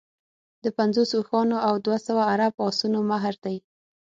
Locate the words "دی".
3.45-3.57